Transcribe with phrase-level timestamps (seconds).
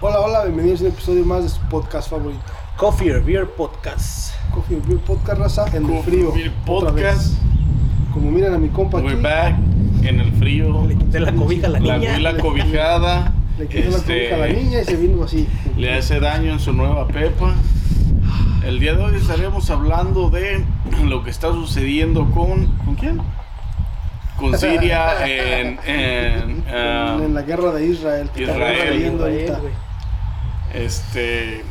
[0.00, 2.40] Hola, hola, bienvenidos a un episodio más de su podcast favorito.
[2.76, 4.34] Coffee or Beer Podcast.
[4.54, 6.26] Coffee or Beer Podcast raza en el frío.
[6.28, 7.04] Coffee otra vez.
[7.14, 7.32] Podcast.
[8.14, 9.56] Como miran a mi compa aquí, We're back
[10.02, 10.84] en el frío.
[10.86, 12.16] Le quité la cobija a la La niña.
[12.16, 13.32] vi la cobijada.
[13.58, 15.48] le quitó la este, cobija a la niña y se vino así.
[15.76, 17.54] Le hace daño en su nueva pepa.
[18.64, 20.64] El día de hoy estaremos hablando de
[21.04, 22.66] lo que está sucediendo con.
[22.84, 23.20] ¿Con quién?
[24.36, 25.78] Con Siria en.
[25.86, 28.30] en, ah, en la guerra de Israel.
[28.32, 28.88] que está Israel.
[28.90, 29.46] cayendo güey.
[30.74, 31.64] Este.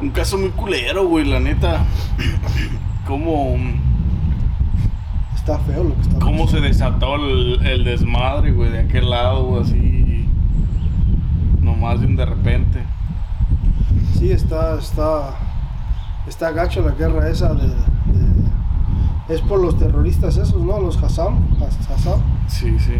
[0.00, 1.84] Un caso muy culero, güey, la neta.
[3.06, 3.56] Cómo.
[5.34, 9.60] Está feo lo que está cómo se desató el, el desmadre, güey, de aquel lado,
[9.60, 10.26] así.
[11.60, 12.82] Nomás de un de repente.
[14.18, 15.34] Sí, está, está,
[16.28, 20.78] está gacho la guerra esa de, de- es por los terroristas esos, ¿no?
[20.78, 22.20] Los Hassam, Has- Hassam.
[22.48, 22.94] Sí, sí.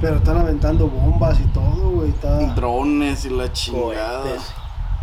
[0.00, 2.08] Pero están aventando bombas y todo, güey.
[2.10, 2.38] Está...
[2.54, 4.22] Drones y la chingada.
[4.22, 4.54] Cohetes.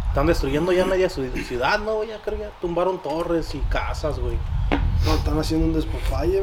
[0.09, 2.03] Están destruyendo ya media su- ciudad, ¿no?
[2.03, 4.37] Ya creo ya tumbaron torres y casas, güey.
[5.05, 6.41] No, están haciendo un despapalle.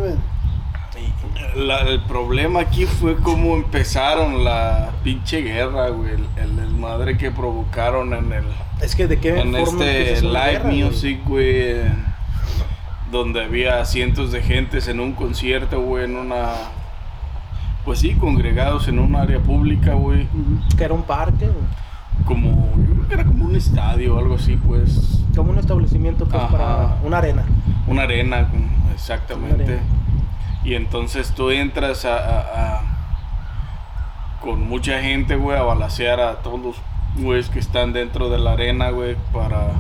[1.57, 6.13] La- el problema aquí fue cómo empezaron la pinche guerra, güey.
[6.13, 8.45] El, el desmadre que provocaron en el.
[8.81, 10.83] Es que de qué en forma este live guerra, güey?
[10.85, 11.75] music, güey.
[13.11, 16.53] Donde había cientos de gentes en un concierto, güey, en una.
[17.85, 20.27] Pues sí, congregados en un área pública, güey.
[20.77, 22.25] Que era un parque, güey.
[22.25, 22.71] Como.
[22.79, 25.21] Yo creo que era como un estadio o algo así, pues.
[25.37, 26.51] como un establecimiento que es Ajá.
[26.57, 27.45] para una arena.
[27.87, 28.49] Una arena,
[28.95, 29.55] exactamente.
[29.55, 29.83] Una arena.
[30.65, 32.81] Y entonces tú entras a, a- a-
[34.41, 36.77] con mucha gente, güey, a balasear a todos los
[37.23, 39.73] güeyes que están dentro de la arena, güey, para,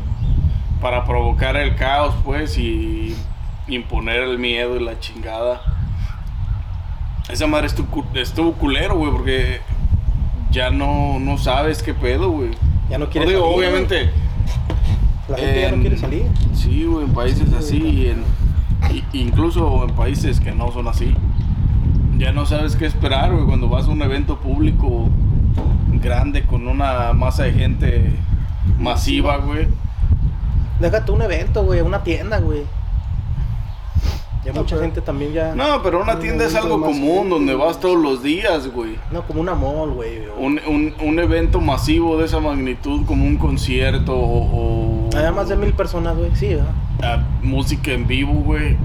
[0.80, 3.14] para provocar el caos, pues, y
[3.68, 5.60] imponer el miedo y la chingada.
[7.28, 9.60] Esa madre estuvo, estuvo culero, güey, porque
[10.50, 12.50] ya no, no sabes qué pedo, güey.
[12.90, 14.10] Ya no quiere No digo, salir, obviamente.
[15.28, 16.26] La gente ya no quiere salir.
[16.52, 17.92] Sí, güey, en países Sí, así, güey.
[18.02, 18.24] y en-
[18.92, 21.14] y- incluso en países que no son así.
[22.18, 25.08] Ya no sabes qué esperar, güey, cuando vas a un evento público
[26.02, 28.10] grande con una masa de gente
[28.78, 29.66] masiva, güey.
[30.78, 32.62] Déjate un evento, güey, una tienda, güey.
[34.44, 35.54] Ya No, mucha pero- gente también ya.
[35.54, 38.96] No, pero una Un tienda es algo común, donde vas todos los días, güey.
[39.10, 40.18] No, como una mall, güey.
[40.28, 45.32] o- Un, un- un evento masivo de esa magnitud, como un concierto o, o- Había
[45.32, 46.30] más de mil personas, güey.
[46.34, 46.72] Sí, ¿verdad?
[47.02, 48.76] ah, música en vivo, güey.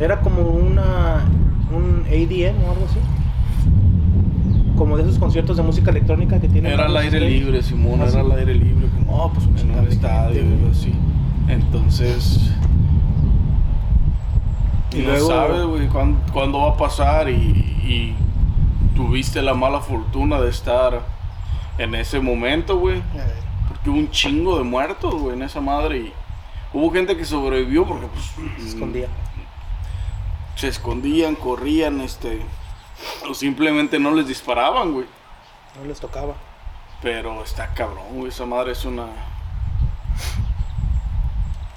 [0.00, 1.24] Era como una.
[1.72, 2.98] Un ADM o algo así.
[4.76, 6.72] Como de esos conciertos de música electrónica que tienen.
[6.72, 8.18] Era al aire libre, Simón, Ah, era sí.
[8.18, 10.92] al aire libre, como Oh, pues un en estadio así.
[11.48, 12.50] Entonces,
[14.92, 18.14] Y y no luego- sabes, güey, cuándo, cuándo va a pasar y, y
[18.96, 21.00] tuviste la mala fortuna de estar
[21.78, 22.98] en ese momento, güey.
[22.98, 23.34] Eh,
[23.68, 26.12] Porque hubo un chingo de muertos, güey, en esa madre y
[26.72, 29.08] hubo gente que sobrevivió porque, pues, Se escondía.
[30.56, 32.42] se escondían, corrían, este,
[33.30, 35.06] o simplemente no les disparaban, güey.
[35.80, 36.34] No les tocaba.
[37.00, 38.28] Pero está cabrón, güey.
[38.28, 39.06] Esa madre es una.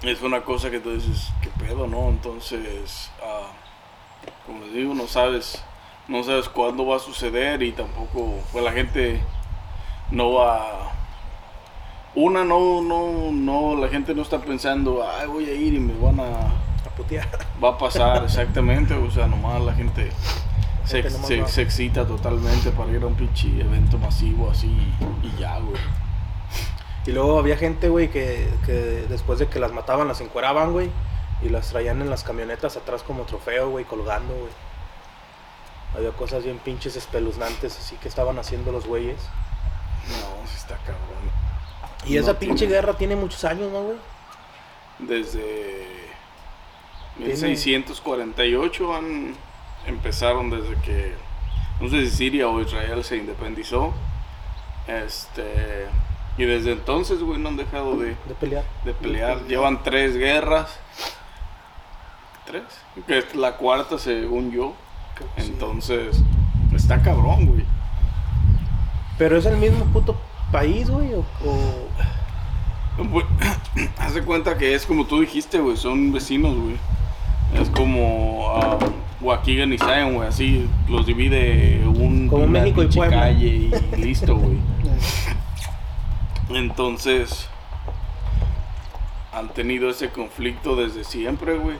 [0.03, 2.09] Es una cosa que tú dices, ¿qué pedo, no?
[2.09, 3.47] Entonces, ah,
[4.45, 5.63] como les digo, no sabes.
[6.09, 8.33] No sabes cuándo va a suceder y tampoco.
[8.51, 9.21] Pues la gente
[10.11, 10.91] no va.
[12.15, 13.75] Una, no, no, no.
[13.79, 16.47] La gente no está pensando, ay, voy a ir y me van a.
[16.85, 17.25] A putear.
[17.63, 18.93] Va a pasar, exactamente.
[18.95, 20.11] O sea, nomás la gente.
[20.83, 20.97] Se,
[21.27, 24.67] se- se excita totalmente para ir a un pinche evento masivo así
[25.23, 25.79] y ya, güey.
[27.05, 28.71] Y luego había gente, güey, que, que
[29.09, 30.89] después de que las mataban, las encueraban, güey.
[31.41, 34.51] Y las traían en las camionetas atrás como trofeo, güey, colgando, güey.
[35.95, 39.19] Había cosas bien pinches espeluznantes así que estaban haciendo los güeyes.
[40.07, 41.31] No, sí está cabrón.
[42.05, 43.97] Y esa pinche tiene- guerra tiene muchos años, ¿no, güey?
[44.99, 45.85] Desde
[47.17, 49.35] Tiene- 1648 han,
[49.85, 51.13] empezaron desde que,
[51.79, 53.93] no sé si Siria o Israel se independizó.
[54.87, 55.87] Este,
[56.37, 58.63] y desde entonces, güey, no han dejado de, De pelear.
[58.85, 59.43] de pelear.
[59.47, 60.79] Llevan tres guerras.
[62.45, 62.63] Tres.
[63.07, 64.73] Que es la cuarta, según yo.
[65.37, 65.43] Sí.
[65.51, 66.21] Entonces,
[66.75, 67.63] está cabrón, güey.
[69.17, 70.15] Pero es el mismo puto
[70.51, 71.87] país, güey, o, o-
[73.99, 76.75] Haz de cuenta que es como tú dijiste, güey, son vecinos, güey.
[77.59, 78.77] Es como ah,
[79.21, 83.17] Waukegan y Zion, güey, así los divide un Como México y Puebla.
[83.21, 84.57] calle y listo, güey.
[86.49, 87.47] Entonces,
[89.31, 91.77] han tenido ese conflicto desde siempre, güey.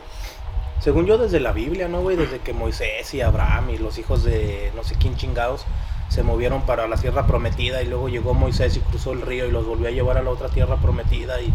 [0.79, 2.17] Según yo, desde la Biblia, ¿no, güey?
[2.17, 5.65] Desde que Moisés y Abraham y los hijos de no sé quién chingados
[6.09, 9.51] se movieron para la tierra prometida y luego llegó Moisés y cruzó el río y
[9.51, 11.51] los volvió a llevar a la otra tierra prometida y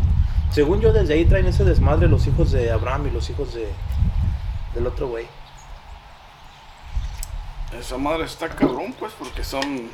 [0.50, 3.69] según yo desde ahí traen ese desmadre los hijos de Abraham y los hijos de
[4.75, 5.26] del otro güey.
[7.78, 9.90] Esa madre está cabrón, pues, porque son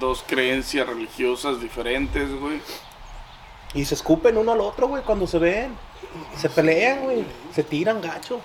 [0.00, 2.60] dos creencias religiosas diferentes, güey.
[3.74, 5.72] Y se escupen uno al otro, güey, cuando se ven.
[6.36, 7.24] Se pelean, güey.
[7.52, 8.40] Se tiran gacho.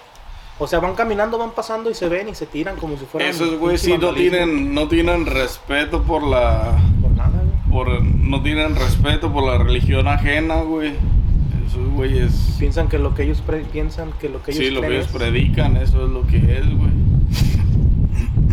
[0.59, 3.29] O sea, van caminando, van pasando y se ven y se tiran como si fueran.
[3.29, 7.71] Esos güey sí no tienen, no tienen respeto por la, Por nada, güey.
[7.71, 10.93] por, no tienen respeto por la religión ajena, güey.
[11.67, 14.81] Esos güeyes, Piensan que lo que ellos pre- piensan que lo que ellos sí, lo
[14.81, 16.91] que ellos predican, eso es lo que es, güey.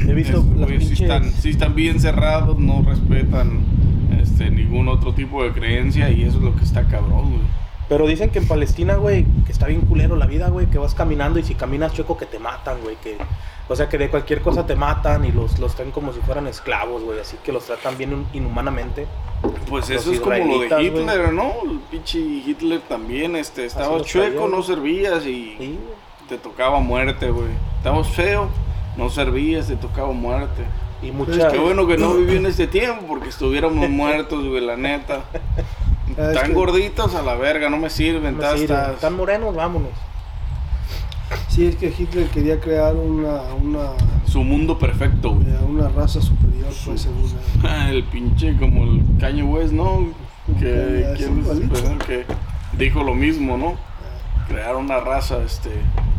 [0.08, 3.60] He visto Esos las sí pinches- están, sí están bien cerrados, no respetan
[4.20, 7.60] este, ningún otro tipo de creencia y eso es lo que está cabrón, güey.
[7.88, 10.94] Pero dicen que en Palestina, güey, que está bien culero la vida, güey, que vas
[10.94, 13.16] caminando y si caminas chueco que te matan, güey, que...
[13.68, 16.48] O sea, que de cualquier cosa te matan y los, los traen como si fueran
[16.48, 19.06] esclavos, güey, así que los tratan bien in- inhumanamente.
[19.68, 20.82] Pues Los eso es como lo de.
[20.82, 21.52] Hitler, ¿no?
[21.70, 25.78] El pinche Hitler también, este, estaba chueco, no servías y Sí,
[26.28, 27.46] te tocaba muerte, güey.
[27.76, 28.48] Estabas feo,
[28.96, 30.64] no servías, te tocaba muerte.
[31.02, 31.46] Y Pero mucha...
[31.48, 35.24] es Qué bueno que no viví en este tiempo porque estuviéramos muertos, güey, la neta.
[36.18, 38.74] Ah, es Tan que- gorditos a la verga, no me sirven, no tas, sirve.
[38.74, 38.94] tas.
[38.94, 39.90] Están morenos, vámonos.
[41.48, 43.90] Sí, es que Hitler quería crear una, una,
[44.26, 45.46] Su mundo perfecto, güey.
[45.48, 47.90] eh, una raza superior, pues según él.
[47.96, 50.08] El pinche como el Kanye West, ¿no?
[50.58, 51.14] Que,
[52.06, 52.24] que,
[52.76, 53.74] dijo lo mismo, ¿no?
[54.48, 55.70] Crear una raza, este...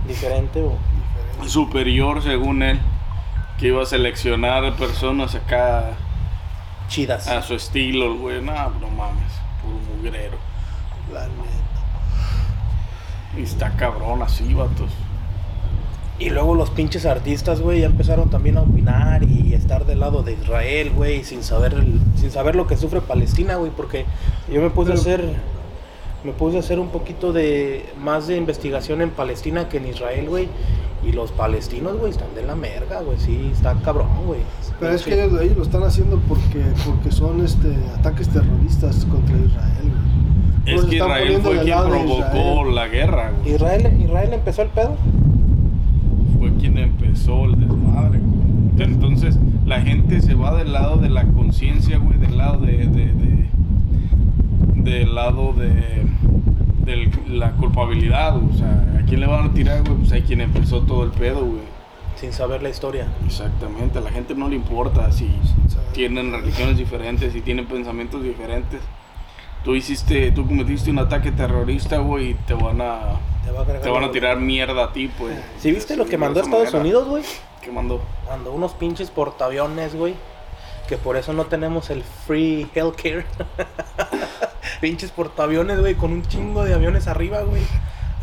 [0.08, 1.01] Diferente, o Diferente.
[1.46, 2.80] Superior según él
[3.58, 5.92] que iba a seleccionar personas acá
[6.88, 7.28] chidas.
[7.28, 9.32] a su estilo el güey no no mames
[9.62, 10.38] puro mugrero
[11.14, 11.38] La neta.
[13.38, 14.90] y está cabrón así vatos
[16.20, 20.22] Y luego los pinches artistas, güey, ya empezaron también a opinar y estar del lado
[20.22, 24.06] de Israel, güey, sin saber el- sin saber lo que sufre Palestina, güey, porque
[24.52, 25.24] yo me puse a hacer
[26.24, 30.30] me puse a hacer un poquito de más de investigación en Palestina que en Israel,
[30.30, 30.48] güey,
[31.08, 34.40] y los palestinos, güey, están de la merga, güey, sí, está cabrón, güey.
[34.80, 39.36] Pero es que ellos, ellos lo están haciendo porque, porque son este ataques terroristas contra
[39.36, 39.92] Israel,
[40.64, 40.76] güey.
[40.76, 42.76] es que Israel fue quien provocó Israel.
[42.76, 43.56] la guerra güey.
[43.56, 44.96] Israel, Israel empezó el pedo.
[46.40, 48.84] fue quien empezó el desmadre güey.
[48.92, 53.06] entonces la gente se va del lado de la conciencia güey del lado de, de,
[53.14, 53.42] de-
[54.76, 56.04] del lado de
[56.86, 60.42] de la culpabilidad o sea a quién le van a tirar güey pues hay quien
[60.42, 61.64] empezó todo el pedo güey
[62.16, 63.08] Sin saber la historia.
[63.26, 65.28] Exactamente, a la gente no le importa si
[65.94, 68.80] tienen religiones diferentes, si tienen pensamientos diferentes.
[69.64, 73.66] Tú hiciste, tú cometiste un ataque terrorista, güey, y te van a Te, va a
[73.66, 75.36] te van a tirar mierda a ti, pues.
[75.60, 76.80] ¿Sí viste lo que mandó Estados manera.
[76.80, 77.24] Unidos, güey?
[77.62, 78.02] ¿Qué mandó?
[78.28, 80.14] Mandó unos pinches portaaviones, güey.
[80.92, 83.24] Que por eso no tenemos el free healthcare.
[84.82, 87.62] pinches portaaviones, güey, con un chingo de aviones arriba, güey.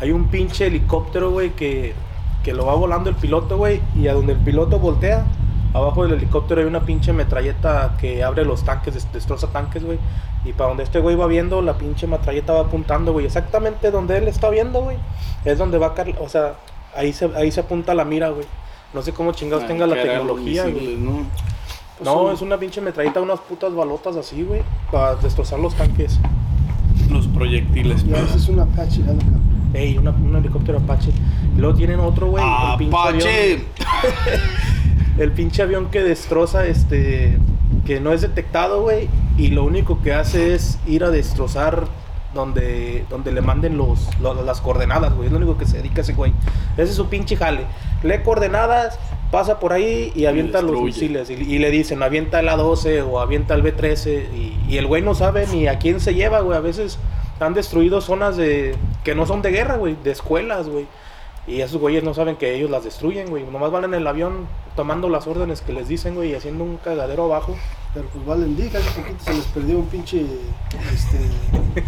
[0.01, 1.95] Hay un pinche helicóptero, güey, que,
[2.43, 3.81] que lo va volando el piloto, güey.
[3.95, 5.25] Y a donde el piloto voltea,
[5.73, 9.97] abajo del helicóptero hay una pinche metralleta que abre los tanques, des- destroza tanques, güey.
[10.45, 13.25] Y para donde este güey va viendo, la pinche metralleta va apuntando, güey.
[13.25, 14.97] Exactamente donde él está viendo, güey.
[15.43, 16.53] Es donde va a caer, o sea,
[16.95, 18.45] ahí se, ahí se apunta la mira, güey.
[18.93, 20.95] No sé cómo chingados tenga la Ah, eran los tecnología, güey.
[20.97, 21.25] ¿no?
[22.03, 22.35] No, sí.
[22.35, 24.61] es una pinche metralleta, unas putas balotas así, güey,
[24.91, 26.19] para destrozar los tanques.
[27.09, 28.05] Los proyectiles.
[28.07, 29.41] Ya, ese es una Apache, cabrón.
[29.73, 31.11] Ey, una- un helicóptero Apache.
[31.55, 32.43] Y luego tienen otro, güey.
[32.45, 33.55] ¡Apache!
[33.55, 33.63] avión-
[35.17, 37.37] El pinche avión que destroza, este,
[37.85, 39.09] que no es detectado, güey.
[39.37, 41.85] Y lo único que hace es ir a destrozar
[42.33, 45.25] donde, donde le manden los, lo- las coordenadas, güey.
[45.27, 46.33] Es lo único que se dedica ese güey.
[46.77, 47.65] Ese es su pinche jale.
[48.03, 48.97] Lee coordenadas,
[49.31, 51.29] pasa por ahí y avienta los misiles.
[51.29, 54.25] Y, y le dicen, avienta el A12 o avienta el B13.
[54.33, 56.57] Y, y el güey no sabe ni a quién se lleva, güey.
[56.57, 56.97] A veces
[57.39, 60.87] han destruido zonas de que no son de guerra, güey, de escuelas, güey.
[61.47, 63.43] Y esos güeyes no saben que ellos las destruyen, güey.
[63.43, 66.77] Nomás van en el avión tomando las órdenes que les dicen, güey, y haciendo un
[66.77, 67.55] cagadero abajo.
[67.93, 70.23] Pero pues valen diga, hace poquito se les perdió un pinche,
[70.93, 71.83] este,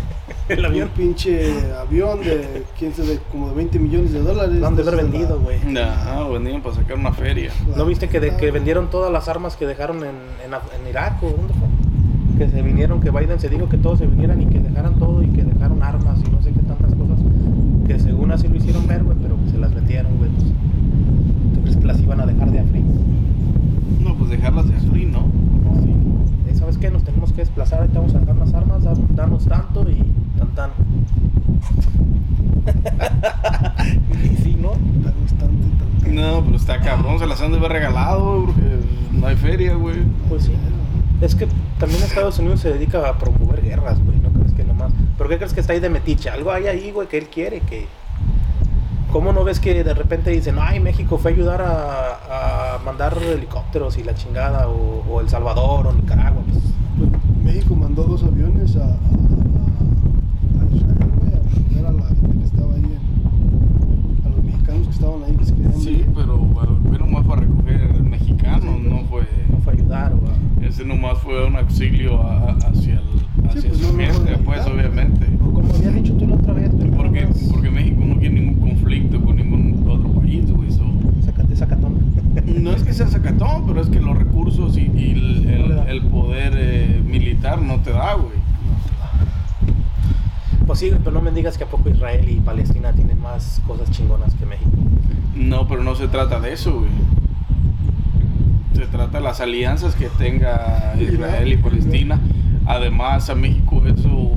[0.53, 0.87] El avión.
[0.89, 4.61] un pinche avión de, quién sabe, como de 20 millones de dólares.
[4.63, 5.77] Han de haber vendido, la- güey.
[5.77, 7.51] Ajá, venían para sacar una feria.
[7.69, 10.15] la- ¿No viste que, de- que la- vendieron todas las armas que dejaron en,
[10.45, 11.67] en, Irak o dónde fue?
[12.37, 15.21] Que se vinieron, que Biden se dijo que todos se vinieran y que dejaran todo
[15.23, 17.19] y que dejaron armas y no sé qué tantas cosas.
[17.87, 20.29] Que según así lo hicieron ver, güey, pero que se las vendieron, güey.
[20.31, 20.45] pues.
[21.53, 22.83] ¿Tú crees que las iban a dejar de Afri?
[24.03, 25.19] No, pues dejarlas de free, ¿no?
[25.19, 25.95] Eh,
[26.61, 26.89] ¿Sabes qué?
[26.91, 29.97] Nos tenemos que desplazar, ahorita vamos a dejar las armas, da- danos tanto y
[30.37, 30.69] tan tan.
[34.23, 34.69] y sí, ¿no?
[34.71, 35.65] Tan bastante,
[36.05, 38.61] tan- No, pero está cabrón, se las han de haber regalado, porque
[39.11, 39.97] no hay feria, güey.
[40.29, 40.53] Pues sí.
[41.21, 41.47] Es que
[41.79, 44.17] también Estados Unidos se dedica a promover guerras, güey.
[44.19, 44.91] ¿No crees que nomás?
[45.17, 46.29] ¿Pero qué crees que está ahí de metiche?
[46.29, 47.87] Algo hay ahí, güey, que él quiere que.
[49.11, 53.17] ¿Cómo no ves que de repente dicen, ay, México fue a ayudar a, a mandar
[53.21, 56.41] helicópteros y la chingada, o, o El Salvador, o Nicaragua?
[56.49, 56.63] Pues,
[57.43, 62.37] México mandó dos aviones a, a, a- a Israel, güey, a recoger a la gente
[62.39, 66.09] que estaba ahí, en- a los mexicanos que estaban ahí, que se querían Sí, ir.
[66.15, 69.27] pero bueno, fue nomás para recoger mexicanos, no fue.
[69.51, 73.47] no fue a ayudar, o a- Ese nomás fue un auxilio a- a- hacia, el,
[73.49, 75.27] hacia pues, su no, gente, no, pues obviamente.
[75.45, 78.15] o como había dicho tú la otra vez, güey, Porque, nada más porque México no
[78.17, 80.71] quiere ningún conflicto con ningún otro país, güey.
[80.71, 80.81] so-
[81.25, 81.99] Sácate sacatón.
[82.61, 87.01] No es que sea sacatón, pero es que los recursos y, y el, poder eh,
[87.05, 88.35] militar no te da, güey.
[90.67, 93.89] Pues sí, pero no me digas que a poco Israel y Palestina tienen más cosas
[93.91, 94.71] chingonas que México.
[95.35, 96.89] No, pero no se trata de eso, güey.
[98.73, 102.19] Se trata de las alianzas que tenga Israel y Palestina.
[102.65, 104.31] Además, a México eso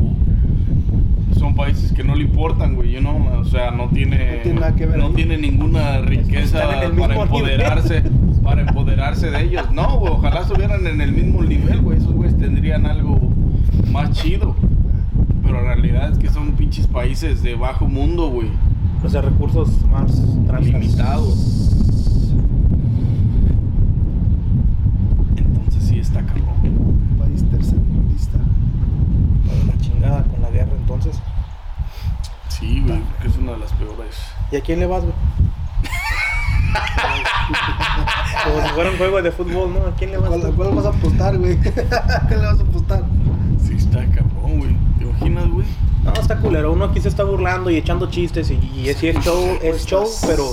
[1.36, 3.16] son países que no le importan, güey, you know?
[3.38, 6.84] o sea, no tiene, No tiene nada que ver no tiene ninguna riqueza para
[7.22, 8.02] empoderarse,
[8.44, 9.70] para empoderarse de ellos.
[9.72, 13.18] No, güey, ojalá estuvieran en el mismo nivel, güey, esos güeyes tendrían algo
[13.90, 14.54] más chido.
[15.42, 18.50] Pero la realidad es que son pinches países de bajo mundo, güey.
[19.02, 20.22] O sea, recursos más
[20.60, 21.72] Limitados.
[25.36, 27.16] Entonces sí está cabrón.
[27.18, 28.38] País tercermundista.
[29.66, 31.20] La chingada con la guerra, entonces.
[32.48, 34.16] Sí, güey, que es una de las peores.
[34.52, 35.14] ¿Y a quién le vas, güey?
[38.44, 39.86] Como si fuera un juego de fútbol, ¿no?
[39.86, 40.28] ¿A quién le vas?
[40.28, 41.52] ¿Cuál, cuál vas a apostar, güey?
[42.12, 43.04] ¿A ¿Qué le vas a apostar?
[43.58, 44.76] Sí está cabrón, güey.
[44.98, 45.66] ¿Te imaginas, güey?
[46.04, 46.72] No, está culero.
[46.72, 49.86] Uno aquí se está burlando y echando chistes y, y es, sí es show, es
[49.86, 50.44] show, pero...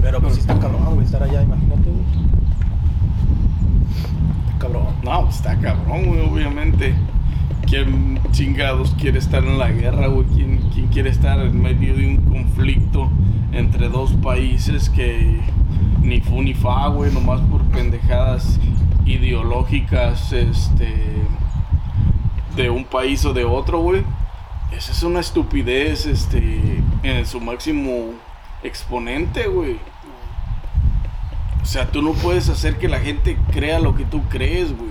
[0.00, 2.04] Pero pues sí está cabrón, güey, estar allá, imagínate, güey.
[4.44, 4.86] Está cabrón.
[5.02, 6.94] No, pues está cabrón, güey, obviamente.
[7.66, 10.26] ¿Quién chingados quiere estar en la guerra, güey?
[10.26, 13.10] ¿Quién, ¿Quién quiere estar en medio de un conflicto
[13.52, 15.40] entre dos países que
[16.02, 18.58] ni fu ni fa, güey, nomás por pendejadas
[19.06, 20.94] ideológicas, este,
[22.56, 24.04] de un país o de otro, güey?
[24.76, 28.14] Esa es una estupidez, este, en su máximo
[28.62, 29.78] exponente, güey.
[31.62, 34.90] O sea, tú no puedes hacer que la gente crea lo que tú crees, güey.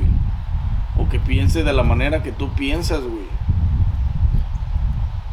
[0.97, 3.25] O que piense de la manera que tú piensas, güey.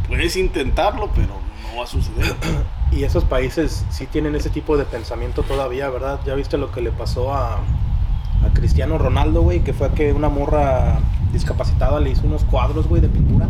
[0.08, 1.47] Puedes intentarlo, pero
[1.78, 2.34] va a suceder.
[2.90, 6.20] Y esos países sí tienen ese tipo de pensamiento todavía, ¿verdad?
[6.24, 10.30] Ya viste lo que le pasó a, a Cristiano Ronaldo, güey, que fue que una
[10.30, 10.98] morra
[11.30, 13.46] discapacitada le hizo unos cuadros, güey, de pintura.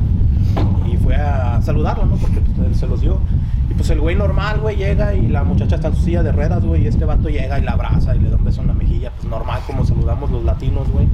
[0.93, 2.17] Y fue a saludarlo, ¿no?
[2.17, 3.21] Porque pues, él se los dio.
[3.71, 6.33] Y pues el güey normal, güey, llega y la muchacha está en su silla de
[6.33, 8.67] ruedas, güey, y este vato llega y la abraza y le da un beso en
[8.67, 11.07] la mejilla, pues normal como saludamos los latinos, güey.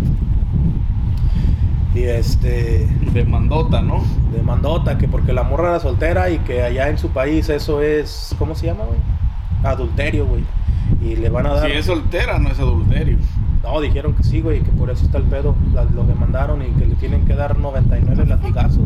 [1.94, 4.02] Y este, De mandota, ¿no?
[4.32, 7.80] de mandota, que porque la morra era soltera y que allá en su país eso
[7.82, 8.98] es, ¿cómo se llama, güey?
[9.62, 10.42] Adulterio, güey.
[11.00, 11.66] Y le van a dar...
[11.70, 13.16] Si es soltera, no es adulterio.
[13.62, 15.54] No, dijeron que sí, güey, que por eso está el pedo.
[15.72, 18.82] La- lo demandaron y que le tienen que dar 99 latigazos.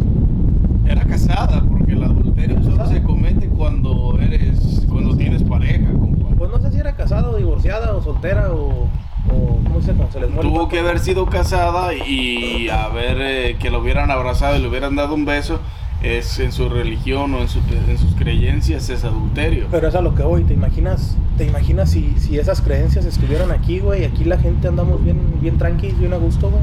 [0.86, 6.28] Era casada, porque el adulterio solo se comete cuando eres, cuando tienes pareja, compa.
[6.36, 8.86] Pues no sé si era casada o divorciada o soltera o...
[9.32, 9.92] o ¿Cómo se dice?
[9.94, 10.48] Cuando se les muere.
[10.48, 14.96] Tuvo que haber sido casada y haber eh, que lo hubieran abrazado y le hubieran
[14.96, 15.60] dado un beso.
[16.02, 17.58] Es en su religión o en, su-
[17.88, 19.66] en sus creencias es adulterio.
[19.70, 21.16] Pero es a lo que voy, ¿te imaginas?
[21.36, 24.04] ¿Te imaginas si, si esas creencias estuvieran aquí, güey?
[24.04, 26.62] Aquí la gente andamos bien, bien tranquilos, bien a gusto, güey.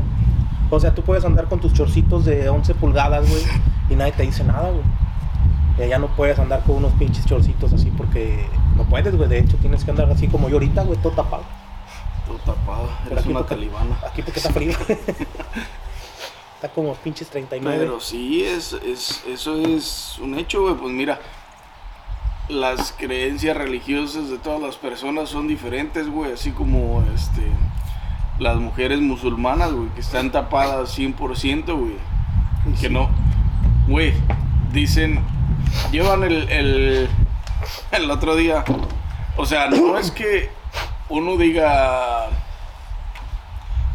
[0.69, 3.41] O sea, tú puedes andar con tus chorcitos de 11 pulgadas, güey,
[3.89, 4.84] y nadie te dice nada, güey.
[5.77, 8.45] Y allá no puedes andar con unos pinches chorcitos así porque
[8.77, 9.27] no puedes, güey.
[9.27, 11.43] De hecho, tienes que andar así como yo ahorita, güey, todo tapado.
[12.25, 13.98] Todo tapado, eres una porque- talibana.
[14.08, 14.72] Aquí porque está frío.
[16.55, 17.77] está como pinches 39.
[17.79, 20.75] Pero sí, es, es, eso es un hecho, güey.
[20.75, 21.20] Pues mira,
[22.50, 26.32] las creencias religiosas de todas las personas son diferentes, güey.
[26.34, 27.44] Así como este,
[28.39, 31.96] las mujeres musulmanas, güey, que están tapadas 100%, güey.
[32.82, 33.10] Que no,
[33.88, 34.13] güey,
[34.72, 35.20] dicen,
[35.91, 37.10] llevan el, el,
[37.91, 38.63] el otro día.
[39.38, 40.50] O sea, no es que
[41.10, 42.28] uno diga...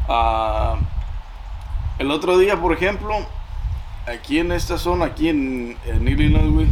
[0.08, 0.76] ah,
[1.98, 3.14] el otro día, por ejemplo,
[4.06, 6.66] aquí en esta zona, aquí en, en Illinois, güey,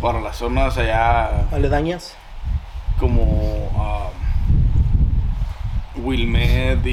[0.00, 2.14] para las zonas allá Aledañas.
[2.98, 4.08] como ah,
[5.96, 6.90] Wilmed y,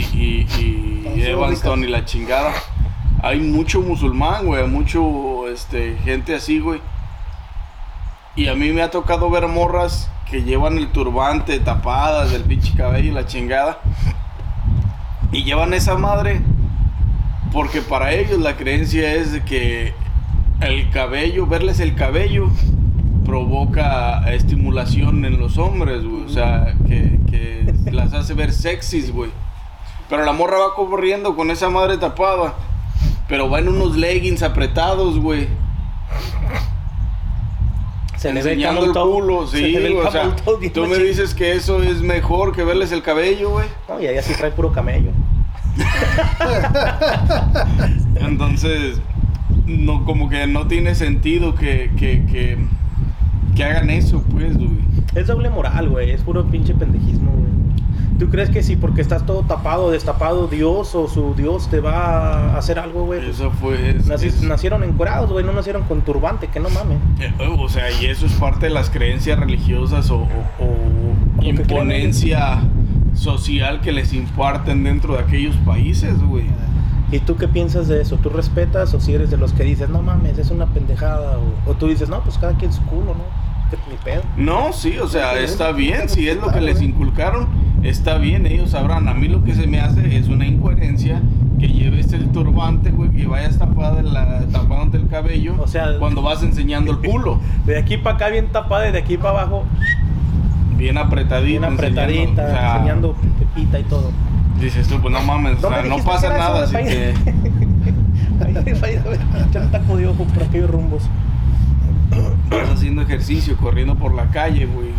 [0.58, 2.51] y- Evanston y la chingada,
[3.22, 6.82] hay mucho musulmán, güey, mucho este, gente así, güey.
[8.38, 12.75] Y a mí me ha tocado ver morras que llevan el turbante tapadas del pinche
[12.77, 13.79] cabello y la chingada.
[15.32, 16.41] Y llevan esa madre
[17.51, 19.96] porque para ellos la creencia es que
[20.62, 22.51] el cabello, verles el cabello,
[23.25, 26.24] provoca estimulación en los hombres, güey.
[26.24, 29.32] O sea, que, que las hace ver sexys, güey.
[30.10, 32.53] Pero la morra va corriendo con esa madre tapada.
[33.27, 35.48] Pero va en unos leggings apretados, güey.
[38.27, 40.36] Se le ve el culo, Se sí, le ve el güey, o sea,
[40.74, 43.67] tú me dices que eso es mejor que verles el cabello, güey.
[43.88, 45.12] No, y ella sí trae puro camello.
[48.15, 49.00] Entonces,
[49.65, 52.57] no, como que no tiene sentido que, que, que,
[53.55, 54.72] que hagan eso, pues, güey.
[55.15, 56.12] Es doble moral, güey.
[56.12, 57.66] Es puro pinche pendejismo, güey.
[58.19, 62.53] ¿Tú crees que si porque estás todo tapado, destapado, Dios o su Dios te va
[62.53, 63.29] a hacer algo, güey?
[63.29, 63.91] Eso fue.
[63.91, 65.45] es- Naci- es- Nacieron encuerados, güey.
[65.45, 66.97] No nacieron con turbante, que no mames.
[67.19, 70.24] eh, o sea, y eso es parte de las creencias religiosas o, o-
[70.59, 72.59] o que creen imponencia
[73.13, 76.45] social que les imparten dentro de aquellos países, güey.
[77.12, 78.17] ¿Y tú qué piensas de eso?
[78.17, 81.38] ¿Tú respetas o si eres de los que dices, no mames, es una pendejada?
[81.38, 83.24] O, o tú dices, no, pues cada quien su culo, ¿no?
[83.69, 84.21] Que ni pedo.
[84.36, 87.47] No, sí, o sea, está bien, si es lo que les inculcaron,
[87.89, 89.08] está bien, ellos sabrán.
[89.08, 91.22] A mí lo que se me hace es una incoherencia
[91.60, 96.22] que lleves el turbante, güey, que vayas tapada la, tapándote el cabello O sea- cuando
[96.22, 99.63] vas enseñando el culo, De aquí para acá bien tapada y de aquí para abajo
[100.77, 101.48] bien apretadito.
[101.48, 104.12] bien apretadita, enseñando, o sea, enseñando pepita y todo.
[104.62, 107.13] Dices tú, pues no mames, o me sea, no pasa nada, así que...
[108.38, 111.03] Un taco de ojo por aquellos rumbos.
[112.50, 114.89] Vas haciendo ejercicio, corriendo por la calle, güey.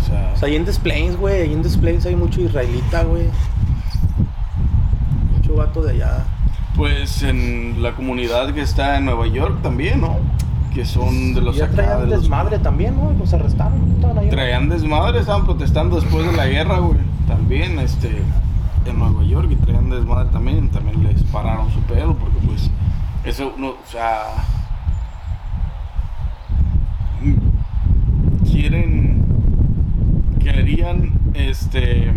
[0.00, 0.32] Pues o sea...
[0.34, 3.24] O sea, ahí en Displays, güey, ahí en Displays hay mucho israelita, güey.
[5.36, 6.24] Mucho vato de allá.
[6.76, 10.16] Pues en la comunidad que está en Nueva York también, ¿no?
[10.72, 13.12] Que son de los ya acá, traían de los- desmadre también, ¿no?
[13.18, 13.80] Los arrestaron.
[14.18, 14.30] ahí.
[14.30, 16.98] Traían desmadre, estaban protestando después de la guerra, güey.
[17.26, 18.22] También, este,
[18.86, 20.68] en Nueva York y traían desmadre también.
[20.70, 22.70] También les pararon su pedo porque, pues,
[23.24, 24.22] eso, no, o sea,
[27.22, 28.99] mm, quieren,
[30.52, 32.10] querían, este,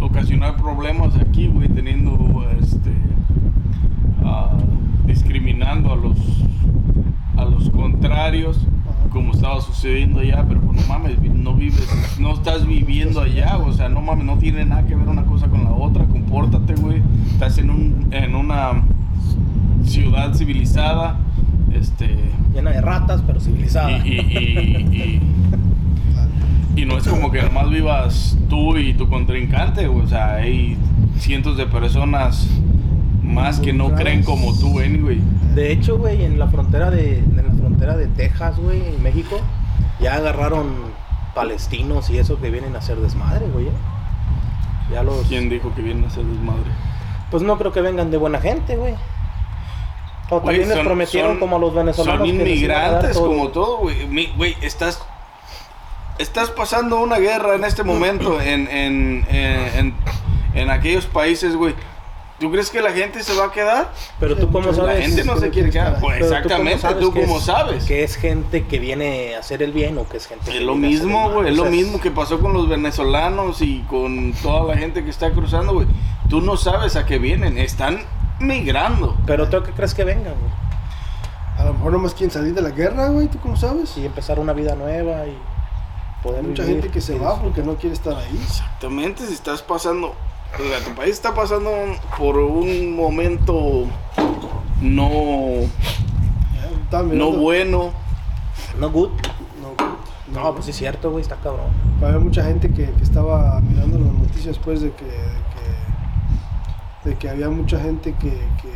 [0.00, 2.92] ocasionar problemas aquí, güey, teniendo, este,
[4.24, 4.50] ah,
[5.06, 6.16] discriminando a los,
[7.36, 8.66] a los contrarios
[9.10, 11.88] como estaba sucediendo allá, pero pues, no mames, no vives,
[12.18, 15.46] no estás viviendo allá, o sea, no mames, no tiene nada que ver una cosa
[15.46, 17.00] con la otra, compórtate, güey,
[17.32, 18.82] estás en un, en una
[19.84, 21.20] ciudad civilizada,
[21.72, 22.16] este,
[22.52, 23.90] Llena de ratas, pero civilizada.
[24.04, 25.20] y, y, y, y-
[26.76, 30.76] y no es como que nomás vivas tú y tu contrincante, güey, o sea, hay
[31.18, 32.48] cientos de personas
[33.22, 35.20] más que no creen como tú, anyway.
[35.54, 39.40] De hecho, güey, en la frontera de, en la frontera de Texas, güey, en México,
[40.00, 40.66] ya agarraron
[41.34, 43.66] palestinos y eso que vienen a hacer desmadre, güey.
[43.68, 43.72] ¿eh?
[44.92, 45.26] Ya los.
[45.26, 46.70] ¿Quién dijo que viene a ser desmadre?
[47.30, 48.94] Pues no creo que vengan de buena gente, güey.
[50.30, 52.28] O Güey, también les son- prometieron son- como a los venezolanos.
[52.28, 53.26] Son que les inmigrantes todo.
[53.28, 54.28] como todo, güey.
[54.36, 55.02] Güey, estás,
[56.18, 59.94] estás pasando una guerra en este momento en, en, en, en,
[60.54, 61.74] en aquellos países, güey.
[62.40, 63.92] ¿Tú crees que la gente se va a quedar?
[64.18, 64.98] Pero tú cómo sabes.
[64.98, 66.00] La gente no se quiere quedar.
[66.00, 67.84] Pues exactamente, sabes tú que cómo es- sabes.
[67.84, 70.62] Que es gente que viene a hacer el bien o que es gente que Es
[70.62, 71.34] lo viene a hacer mismo, el mal.
[71.34, 71.52] güey.
[71.54, 75.10] Es O lo mismo que pasó con los venezolanos y con toda la gente que
[75.10, 75.86] está cruzando, güey.
[76.28, 77.56] Tú no sabes a qué vienen.
[77.56, 78.00] Están
[78.40, 79.16] migrando.
[79.26, 80.52] Pero tú qué crees que vengan, güey.
[81.56, 83.96] A lo mejor nomás quieren salir de la guerra, güey, ¿tú cómo sabes?
[83.96, 85.38] Y empezar una vida nueva y
[86.24, 88.40] poder Hay mucha vivir gente que se va porque no quiere estar ahí.
[88.42, 91.70] Exactamente, si estás pasando, o sea, tu país está pasando
[92.18, 93.86] por un momento
[94.80, 95.60] no,
[97.12, 97.92] no bueno.
[98.78, 99.10] No good.
[99.60, 101.70] No, No, pues sí es cierto, güey, está cabrón.
[102.02, 105.10] Había mucha gente que, que estaba mirando las noticias después de que, de
[107.02, 108.72] que, de que había mucha gente que, que,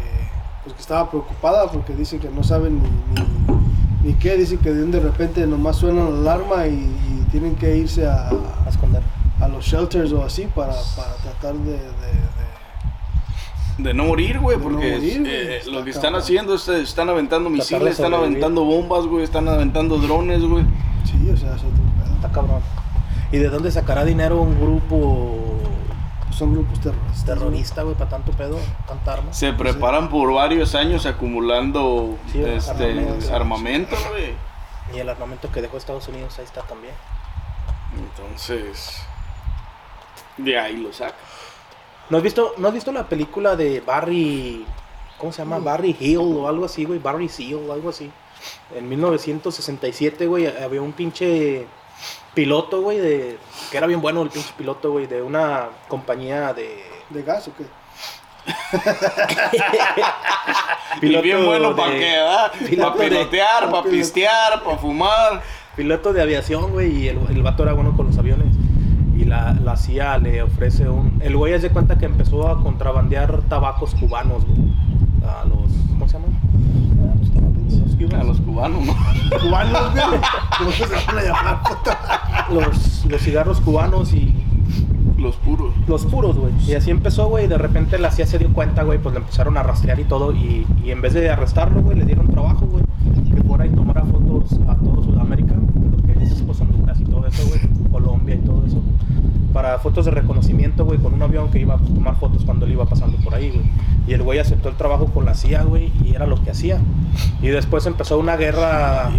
[0.63, 2.89] pues que estaba preocupada porque dicen que no saben ni,
[3.23, 7.77] ni, ni qué, dicen que de repente nomás suena la alarma y, y tienen que
[7.77, 9.03] irse a, A esconder.
[9.41, 12.29] a los shelters o así para, para tratar de, de- de-
[13.85, 16.81] De no morir, güey, no porque morir, eh, está lo que están haciendo es eh,
[16.81, 20.65] están aventando misiles, están aventando bombas, güey, están aventando drones, güey.
[21.05, 22.15] Sí, o sea, es otro pedo.
[22.17, 22.61] Está cabrón.
[23.31, 25.37] ¿Y de dónde sacará dinero un grupo
[26.31, 27.25] Son grupos terroristas.
[27.25, 29.33] terrorista, güey, para tanto pedo, tanta arma?
[29.33, 33.35] Se preparan por varios años acumulando Sí, este, armamento.
[33.35, 34.35] armamento, güey.
[34.95, 36.95] Y el armamento que dejó Estados Unidos ahí está también.
[37.97, 39.01] Entonces,
[40.37, 41.17] de ahí lo saca.
[42.11, 44.65] ¿No has visto, ¿no has visto la película de Barry,
[45.19, 45.59] ¿cómo se llama?
[45.59, 48.11] Barry Hill o algo así, güey, Barry Seal, algo así.
[48.75, 51.67] En 1967, güey, había un pinche
[52.35, 53.39] piloto, güey, de
[53.71, 57.53] que era bien bueno el pinche piloto, güey, de una compañía de ¿De gas o
[57.57, 57.65] qué?
[61.01, 62.51] Y bien bueno para qué, ¿verdad?
[62.53, 65.43] piloto Para pilotear, pa' para pistear, para fumar.
[65.79, 68.49] Piloto de aviación, güey, y el, el vato era bueno con los aviones.
[69.17, 71.19] Y la, la CIA le ofrece un...
[71.21, 74.59] El güey de cuenta que empezó a contrabandear tabacos cubanos, güey.
[75.25, 75.71] A los...
[75.91, 76.37] ¿Cómo se llaman?
[77.97, 78.95] Los A los cubanos, ¿no?
[79.41, 80.21] ¿Cubanos, güey?
[82.53, 84.35] Los, los cigarros cubanos y
[85.19, 85.75] Los puros.
[85.87, 86.53] los puros, güey.
[86.67, 87.45] Y así empezó, güey.
[87.45, 88.99] y De repente la CIA se dio cuenta, güey.
[88.99, 90.33] Pues le empezaron a rastrear y todo.
[90.33, 92.85] Y, y en vez de arrestarlo, güey, le dieron trabajo, güey.
[93.35, 95.55] Que fuera y tomara fotos a todo Sudamérica.
[96.99, 97.43] Y todo eso.
[97.91, 98.83] Colombia y todo eso.
[99.53, 100.99] Para fotos de reconocimiento, güey.
[100.99, 103.65] Con un avión que iba a tomar fotos cuando él iba pasando por ahí, güey.
[104.07, 105.93] Y el güey aceptó el trabajo con la CIA, güey.
[106.05, 106.79] Y era lo que hacía.
[107.41, 109.11] Y después empezó una guerra.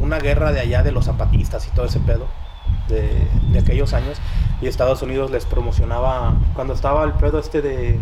[0.00, 2.26] Una guerra de allá de los zapatistas y todo ese pedo.
[2.88, 4.18] De aquellos años
[4.60, 7.98] y Estados Unidos les promocionaba cuando estaba el pedo este de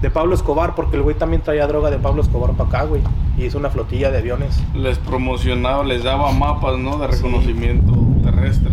[0.00, 3.02] de Pablo Escobar porque el güey también traía droga de Pablo Escobar para acá, güey,
[3.36, 6.98] y hizo una flotilla de aviones Les promocionaba, les daba mapas, ¿no?
[6.98, 8.70] De reconocimiento terrestre.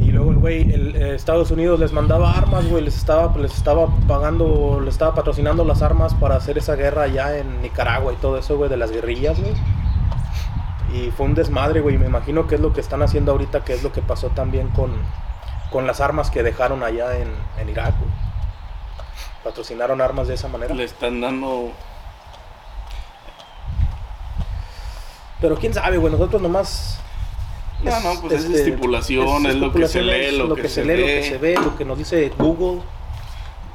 [0.00, 3.54] y luego el güey el, eh, Estados Unidos les mandaba armas, güey, les estaba les
[3.54, 8.16] estaba pagando, les estaba patrocinando las armas para hacer esa guerra allá en Nicaragua y
[8.16, 9.52] todo eso, güey, de las guerrillas, güey.
[10.94, 11.96] Y fue un desmadre, güey.
[11.96, 14.68] Me imagino que es lo que están haciendo ahorita, que es lo que pasó también
[14.68, 14.90] con,
[15.70, 18.31] con las armas que dejaron allá en, en Irak, güey.
[19.44, 20.74] Patrocinaron armas de esa manera.
[20.74, 21.72] Le están dando.
[25.40, 26.12] Pero quién sabe, güey.
[26.12, 26.98] Nosotros nomás.
[27.82, 30.96] No, no, pues es estipulación, es lo que se lee, estipulaciones, lo que se lee,
[31.00, 31.14] lo ve.
[31.20, 32.80] que se ve, lo que nos dice Google.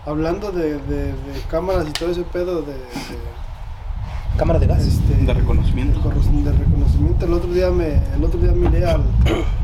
[0.05, 2.87] Hablando de, de, de cámaras y todo ese pedo de, de,
[4.37, 4.85] Cámara de gas.
[4.85, 5.99] este, De reconocimiento.
[5.99, 7.25] de recono- de reconocimiento.
[7.25, 9.03] El otro día me, el otro día miré al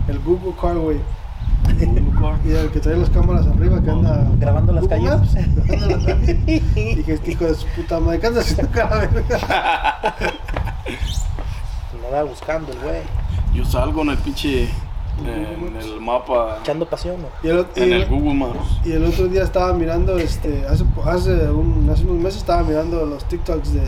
[0.09, 0.97] el Google Car, güey.
[2.45, 5.09] Y el que trae las cámaras arriba que anda Grabando las calles.
[5.11, 6.37] Maps, grabando las calles.
[6.75, 10.13] Y que este hijo de su puta madre, ¿qué andas haciendo cara, verga?
[12.11, 13.01] Nada buscando el güey.
[13.53, 14.63] Yo salgo en el pinche.
[14.63, 14.69] eh,
[15.25, 16.57] en el mapa.
[16.61, 17.27] Echando pasión, ¿no?
[17.47, 18.79] Y el, y En el- el Google Maps.
[18.83, 23.05] Y el otro día estaba mirando, este, hace, hace, un- hace unos meses estaba mirando
[23.05, 23.81] los TikToks de,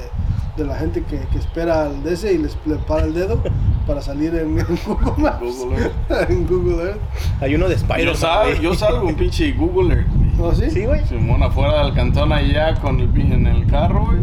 [0.58, 3.42] de la gente que, que espera al DC y les le para el dedo
[3.88, 5.40] para salir en, en Google Maps.
[5.42, 5.78] Google
[6.10, 6.30] Earth.
[6.30, 7.00] en Google Earth.
[7.42, 8.06] Hay uno de Spider-Man.
[8.14, 10.08] Yo, sal- yo salgo un pinche Google Earth.
[10.38, 10.70] ¿No sí?
[10.72, 11.06] Sí, güey.
[11.08, 14.20] Simón afuera del cantón allá con el pi- en el carro, güey.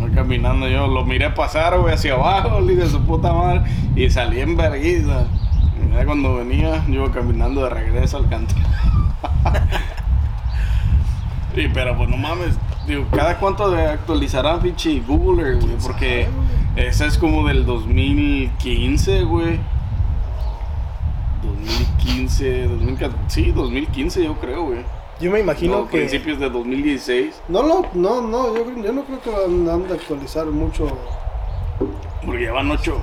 [0.00, 3.62] Voy caminando yo, lo miré pasar, güey, hacia abajo, hijo de su puta madre,
[3.96, 5.26] y salí en vergüenza.
[5.86, 8.56] Y ya cuando venía, yo iba caminando de regreso al cantón.
[11.56, 15.76] y pero pues no mames, digo, ¿cada cuánto de actualizarán pinche Google Earth, güey?
[15.82, 16.28] Porque
[16.76, 19.60] esa es como del 2015, güey.
[21.42, 24.80] 2015, 2014, sí, 2015 yo creo, güey.
[25.20, 25.98] Yo me imagino No, que.
[25.98, 29.94] principios de 2016, No, no, no, no, yo, yo no creo que van van a
[29.94, 30.86] actualizar mucho.
[32.24, 32.98] porque llevan ocho,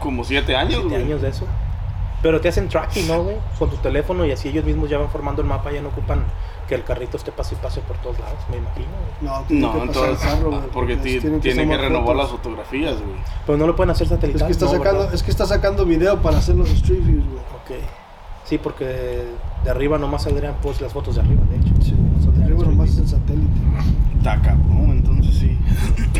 [0.00, 1.02] como siete años, siete güey.
[1.02, 1.46] años de eso.
[2.22, 3.36] Pero te hacen tracking, ¿no, güey?
[3.58, 6.24] Con tu teléfono y así ellos mismos ya van formando el mapa, ya no ocupan
[6.68, 8.86] que el carrito esté pase y pase por todos lados, me imagino.
[9.20, 9.30] güey.
[9.32, 12.16] No, tiene No, que pasar el entonces, carro, güey, porque ti- tienen tienen que renovar
[12.16, 13.16] las fotografías, güey.
[13.46, 14.42] Pero no lo pueden hacer satelital.
[14.42, 15.14] Es que está no, sacando, ¿verdad?
[15.14, 17.38] es que está sacando video para hacer los street views, güey.
[17.38, 17.84] Ok.
[18.44, 19.24] Sí, porque
[19.64, 21.72] de arriba nomás saldrían pues las fotos de arriba, de hecho.
[21.82, 23.48] Sí, o sea, de arriba nomás es el satélite.
[24.18, 25.58] Está cabrón, entonces sí.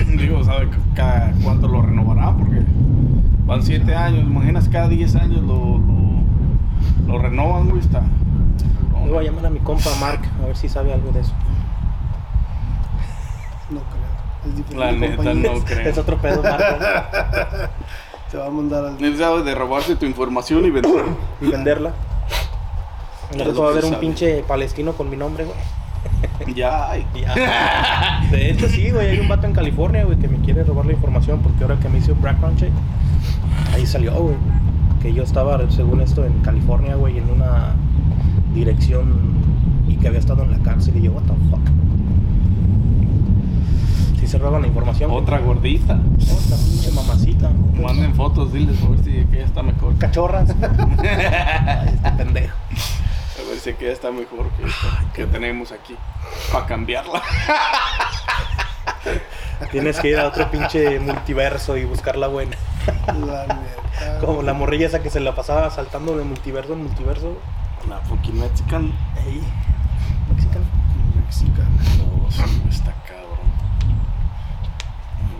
[0.17, 2.35] Digo, ¿sabe cada cuánto lo renovará?
[2.37, 2.63] Porque
[3.47, 8.03] van siete años, imaginas cada 10 años lo, lo, lo renovan, güey, está.
[9.05, 11.33] Le voy a llamar a mi compa Mark a ver si sabe algo de eso.
[13.71, 14.51] No creo.
[14.51, 14.77] Es diferente.
[14.77, 15.88] La neta, no creo.
[15.88, 16.61] Es otro pedo, Mark.
[18.31, 19.05] Te va a mandar al.
[19.05, 21.05] Él de robarse tu información y vender.
[21.40, 21.93] y venderla.
[23.31, 25.57] Es Luego lo va a haber un pinche palestino con mi nombre, güey.
[26.55, 26.93] ya.
[27.14, 28.27] Ya.
[28.31, 29.11] De hecho, sí, güey.
[29.11, 31.88] Hay un vato en California, güey, que me quiere robar la información porque ahora que
[31.88, 32.73] me hice un background check,
[33.73, 34.37] ahí salió, güey.
[35.01, 37.75] Que yo estaba, según esto, en California, güey, en una
[38.55, 39.35] dirección
[39.88, 40.97] y que había estado en la cárcel.
[40.97, 41.61] Y yo, what the fuck.
[44.19, 45.11] Sí se roban la información.
[45.11, 45.95] Otra gordita.
[45.95, 47.51] Otra pinche mamacita.
[47.75, 49.99] Manden fotos, diles a ver si que ella está mejor.
[49.99, 50.49] Cachorras.
[50.99, 52.57] Ay, este pendejo.
[52.57, 55.97] A ver si que ella está mejor que esta que tenemos aquí.
[56.53, 57.21] Para cambiarla.
[59.71, 62.57] Tienes que ir a otro pinche multiverso y buscar la buena.
[63.27, 64.19] La neta.
[64.21, 67.38] Como la morrilla esa que se la pasaba saltando de multiverso en multiverso.
[67.88, 68.92] La fucking Mexican.
[69.16, 69.42] Ahí.
[70.35, 70.64] Mexicano.
[71.27, 71.68] Mexicana.
[71.99, 73.49] No, sí, está cabrón.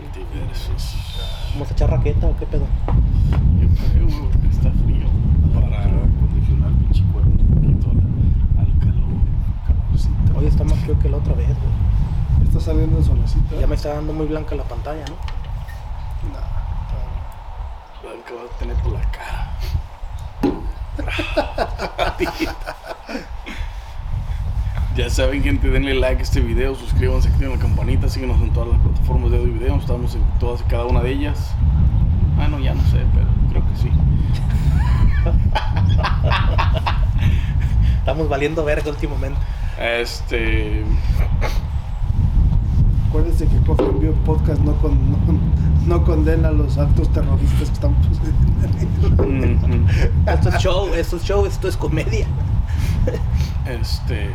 [0.01, 0.95] Multiversos.
[1.53, 2.67] ¿Vamos a echar raqueta o qué pedo?
[3.59, 5.07] Yo creo, güey, porque está frío.
[5.53, 10.75] Para condicionar el pinche cuerpo un poquito al, al calor.
[10.83, 12.47] creo que la otra vez, güey.
[12.47, 13.59] Está saliendo el solecito.
[13.59, 15.15] Ya me está dando muy blanca la pantalla, ¿no?
[16.29, 19.57] No, que vas a tener por la cara.
[24.95, 28.69] Ya saben, gente, denle like a este video, suscríbanse, activen la campanita, síguenos en todas
[28.69, 29.75] las plataformas de audio y video.
[29.75, 31.51] Estamos en todas y cada una de ellas.
[32.39, 33.89] Ah, no, ya no sé, pero creo que sí.
[37.99, 39.39] Estamos valiendo verga últimamente.
[39.79, 40.85] Este.
[43.15, 45.17] Acuérdense que Coffee and Beer Podcast no, con, no,
[45.87, 49.23] no condena los actos terroristas que estamos sucediendo.
[49.25, 52.27] mm, Esto es show, esto es show, esto es comedia.
[53.65, 54.31] Este.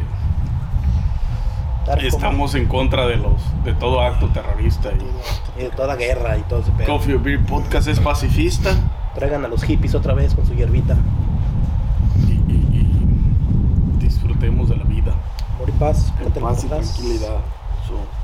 [2.01, 4.89] Estamos en contra de los de todo acto terrorista.
[4.93, 6.87] Y Y de toda guerra y todo ese pedo.
[6.87, 8.71] Coffee or Beer Podcast es pacifista.
[9.15, 10.97] Traigan a los hippies otra vez con su hierbita.
[12.27, 15.13] Y, y- y disfrutemos de la vida.
[15.57, 17.41] Amor y paz, En y tranquilidad.
[17.87, 18.20] So,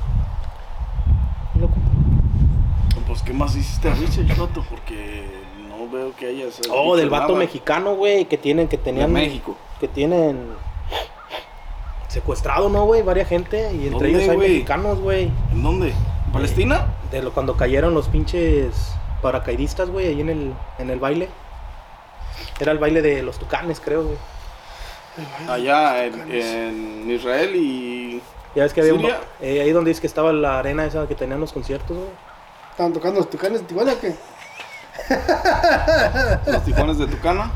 [3.17, 4.63] pues, ¿qué más hiciste, Richard Choto?
[4.69, 5.25] Porque
[5.67, 6.61] no veo que hayas.
[6.69, 7.39] Oh, del vato nada.
[7.39, 9.13] mexicano, güey, que tienen, que tenían.
[9.13, 9.55] De México.
[9.79, 10.49] Que tienen.
[12.07, 13.01] Secuestrado, ¿no, güey?
[13.01, 13.71] Varias gente.
[13.73, 15.31] Y entre ¿Dónde, ellos hay mexicanos, güey.
[15.51, 15.89] ¿En dónde?
[15.89, 16.87] ¿En ¿Palestina?
[17.11, 21.29] De lo, cuando cayeron los pinches paracaidistas, güey, ahí en el, en el baile.
[22.59, 24.17] Era el baile de los tucanes, creo, güey.
[25.49, 28.21] Allá en, en Israel y.
[28.55, 29.05] Ya ves que había un,
[29.41, 32.26] eh, ahí donde dice que estaba la arena esa que tenían los conciertos, güey.
[32.77, 34.13] ¿Estaban tocando los tucanes de Tijuana o qué?
[36.51, 37.51] Los tijuanes de Tucana.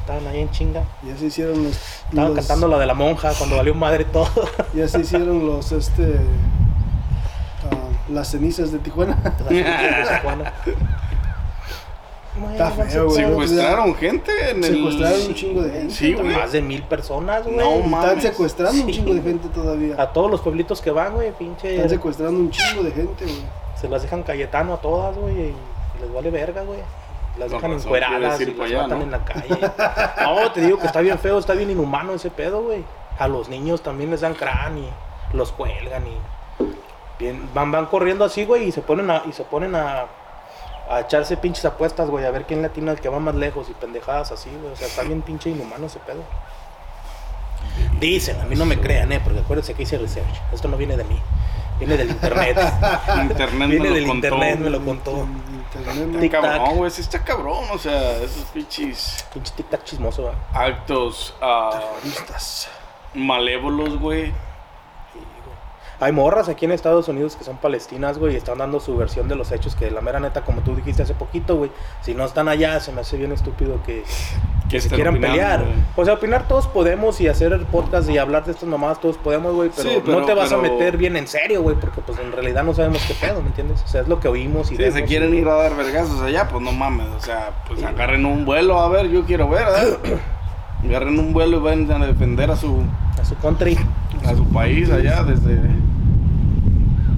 [0.00, 0.82] Estaban ahí en chinga.
[1.02, 1.72] Ya se hicieron los.
[2.10, 4.28] Estaban los- cantando la de la monja cuando valió madre todo.
[4.74, 6.16] Ya se hicieron los, este.
[7.70, 9.16] ah, las cenizas de Tijuana.
[9.48, 10.52] Tijuana.
[12.52, 13.24] Está feo, güey.
[13.24, 14.74] Secuestraron gente en el.
[14.74, 15.94] Secuestraron un chingo de gente.
[15.94, 16.34] Sí, güey.
[16.34, 17.56] Más de mil personas, güey.
[17.56, 18.22] No, Y Están mames.
[18.22, 18.92] secuestrando un Sí.
[18.92, 19.94] chingo de gente todavía.
[19.98, 21.74] A todos los pueblitos que van, güey, pinche.
[21.76, 23.65] Están secuestrando un chingo de gente, güey.
[23.80, 25.54] Se las dejan Cayetano a todas, güey, y
[26.00, 26.80] les vale verga, güey.
[27.38, 29.04] Las dejan razón encueradas y las allá, matan ¿no?
[29.04, 29.58] en la calle.
[30.22, 32.84] No, te digo que está bien feo, está bien inhumano ese pedo, güey.
[33.18, 34.88] A los niños también les dan crán y
[35.32, 36.16] los cuelgan y
[37.18, 40.06] bien, van, van corriendo así, güey, y se ponen a, y se ponen a,
[40.88, 43.74] a echarse pinches apuestas, güey, a ver quién latina el que va más lejos y
[43.74, 44.72] pendejadas así, güey.
[44.72, 46.22] O sea, está bien pinche inhumano ese pedo.
[47.98, 50.40] Dicen, a mí no me crean, eh, porque acuérdense que hice research.
[50.52, 51.20] Esto no viene de mí,
[51.78, 52.56] viene del internet.
[53.22, 54.26] Internet Viene me lo del contó.
[54.26, 55.10] internet, me lo contó.
[55.74, 56.42] Internet, Está Tic tac.
[56.42, 56.90] cabrón, güey.
[56.90, 57.64] Sí está cabrón.
[57.72, 60.34] O sea, esos pinches Pinche tic-tac chismoso, güey.
[60.54, 61.70] actos ah,
[62.02, 62.68] Terroristas.
[63.14, 64.32] malévolos, güey.
[65.98, 69.28] Hay morras aquí en Estados Unidos que son palestinas, güey, y están dando su versión
[69.28, 71.70] de los hechos que la mera neta, como tú dijiste hace poquito, güey,
[72.02, 74.04] si no están allá, se me hace bien estúpido que,
[74.68, 75.64] que se quieran opinando, pelear.
[75.94, 79.16] O sea, opinar todos podemos y hacer el podcast y hablar de estas mamadas todos
[79.16, 82.00] podemos, güey, pero, Sí, pero- no te vas a meter bien en serio, güey, porque
[82.00, 83.82] pues en realidad no sabemos qué pedo, ¿me entiendes?
[83.84, 86.20] O sea, es lo que oímos y Si vemos se quieren ir a dar vergazos
[86.20, 87.06] allá, pues no mames.
[87.16, 89.66] O sea, pues agarren un vuelo, a ver, yo quiero ver,
[90.04, 90.18] ¿eh?
[90.88, 92.82] Agarren un vuelo y vayan a defender a su,
[93.20, 93.78] a su country.
[94.24, 95.58] a su país allá desde,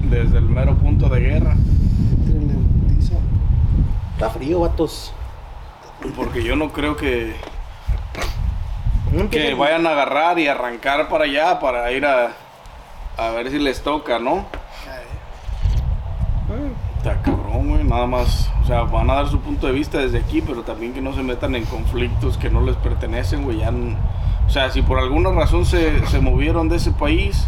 [0.09, 1.55] desde el mero punto de guerra.
[4.13, 5.13] Está frío, vatos.
[6.15, 7.35] Porque yo no creo que,
[9.29, 12.33] que vayan a agarrar y arrancar para allá para ir a,
[13.17, 14.45] a ver si les toca, ¿no?
[16.97, 18.49] Está cabrón, güey, nada más.
[18.61, 21.13] O sea, van a dar su punto de vista desde aquí, pero también que no
[21.13, 23.59] se metan en conflictos que no les pertenecen, güey.
[23.59, 23.71] Ya
[24.49, 27.47] o sea, si por alguna razón se, se movieron de ese país,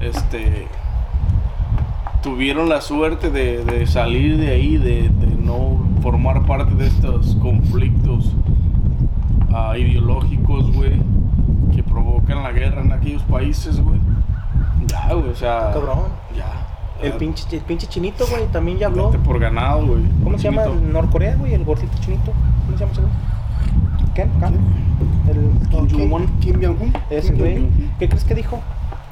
[0.00, 0.68] este.
[2.26, 7.36] Tuvieron la suerte de, de salir de ahí, de, de no formar parte de estos
[7.36, 8.32] conflictos
[9.54, 10.94] ah, ideológicos, güey,
[11.72, 14.00] que provocan la guerra en aquellos países, güey.
[14.88, 15.70] Ya, güey, o sea.
[15.72, 16.00] Cabrón.
[16.36, 16.66] Ya.
[17.00, 19.12] El Ah, pinche, el pinche chinito, güey, también ya habló.
[19.12, 20.02] Por ganado, güey.
[20.24, 21.54] ¿Cómo se llama el Norcorea, güey?
[21.54, 22.32] El gordito chinito.
[22.66, 23.12] ¿Cómo se llama ese güey?
[24.14, 24.22] ¿Qué?
[24.40, 25.30] ¿Qué?
[25.30, 26.26] El Kim Jong-un.
[26.40, 26.92] Kim Jong-un.
[27.08, 27.68] ese güey.
[28.00, 28.60] ¿Qué crees que dijo?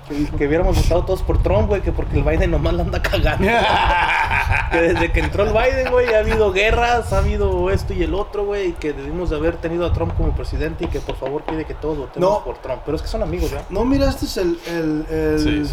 [0.08, 0.36] ¿Qué dijo?
[0.36, 3.48] Que hubiéramos votado todos por Trump, güey, que porque el Biden nomás la anda cagando.
[4.70, 8.14] que desde que entró el Biden, güey, ha habido guerras, ha habido esto y el
[8.14, 11.16] otro, güey, y que debimos de haber tenido a Trump como presidente y que por
[11.16, 12.44] favor pide que todos votemos No.
[12.44, 12.82] por Trump.
[12.84, 13.66] Pero es que son amigos, ¿verdad?
[13.70, 15.64] ¿No miraste el, el, el, Sí,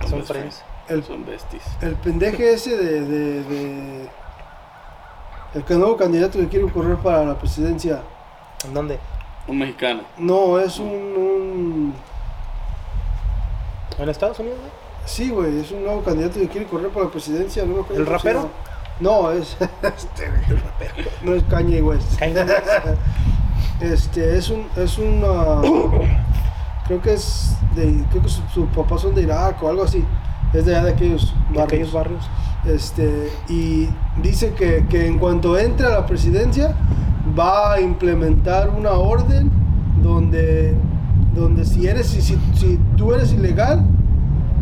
[0.00, 0.62] son, Son friends.
[0.88, 1.62] el, Son besties.
[1.82, 4.08] el pendeje ese de, de, de-
[5.54, 8.00] El que nuevo candidato que quiere correr para la presidencia?
[8.64, 8.98] ¿En dónde?
[9.46, 10.02] Un mexicano.
[10.16, 10.86] No, es un...
[10.88, 12.13] un-
[13.98, 14.70] ¿En Estados Unidos, güey?
[15.06, 17.64] sí, güey, es un nuevo candidato que quiere correr para la presidencia.
[17.64, 18.48] No ¿El rapero?
[19.00, 19.56] No, es...
[19.82, 20.30] Este,
[21.22, 22.18] no es Kanye West.
[22.18, 22.68] Kanye West.
[23.80, 24.66] Este, es un...
[24.76, 25.22] Es un...
[25.26, 25.60] ah,
[26.86, 30.04] creo que es de, creo que sus su papás son de Irak o algo así.
[30.52, 31.64] Es de allá de aquellos de barrios.
[31.64, 32.30] aquellos barrios.
[32.64, 33.88] Este, y
[34.22, 36.74] dice que, que en cuanto entre a la presidencia
[37.38, 39.50] va a implementar una orden
[40.02, 40.76] donde,
[41.34, 43.84] donde si eres si, si, si tú eres ilegal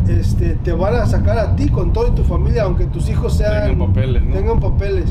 [0.07, 3.37] este, te van a sacar a ti con todo y tu familia aunque tus hijos
[3.37, 4.33] sean Tengan papeles, ¿no?
[4.33, 5.05] tengan papeles.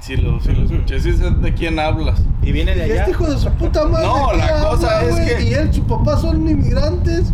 [0.00, 0.98] Sí, lo, sí lo escuché.
[0.98, 2.20] Sí sé de quién hablas.
[2.42, 3.00] Y viene de Y allá.
[3.02, 5.84] este hijo de su puta madre No, ¿qué la cosa es que- y él su
[5.84, 7.32] papá son inmigrantes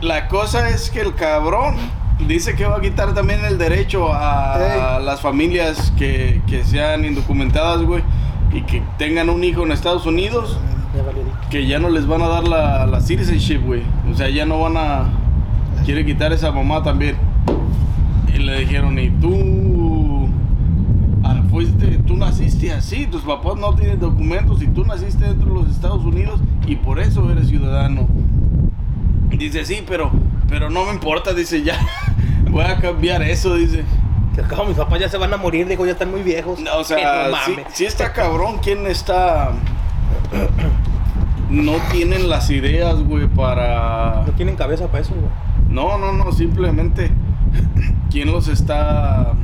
[0.00, 1.74] La cosa es que el cabrón
[2.28, 5.04] dice que va a quitar también el derecho a, Ey.
[5.04, 8.02] las familias que, que sean indocumentadas, güey,
[8.52, 10.58] y que tengan un hijo en Estados Unidos,
[10.96, 11.48] Ya valió dick.
[11.50, 13.82] que ya no les van a dar la, la citizenship, güey.
[14.10, 15.04] O sea, ya no van a...
[15.84, 17.16] Quiere quitar esa mamá también.
[18.34, 20.28] Y le dijeron, ¿y tú?
[21.24, 25.54] ah, fuiste, tú naciste así, tus papás no tienen documentos y tú naciste dentro de
[25.54, 28.06] los Estados Unidos y por eso eres ciudadano.
[29.30, 30.12] Dice, sí, pero,
[30.48, 31.78] pero no me importa, dice, ya,
[32.50, 33.84] voy a cambiar eso, dice.
[34.34, 36.60] Que acabo, mis papás ya se van a morir, digo, ya están muy viejos.
[36.60, 39.52] No, o sea, no sí, sí está cabrón, ¿quién está...?
[41.54, 44.24] No tienen las ideas, güey, para...
[44.26, 45.30] No tienen cabeza para eso, güey.
[45.68, 47.10] No, no, no, simplemente
[48.10, 49.34] quién los está